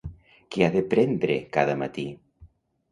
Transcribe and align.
Què 0.55 0.63
he 0.67 0.69
de 0.77 0.81
prendre 0.95 1.39
cada 1.59 1.79
matí? 1.85 2.09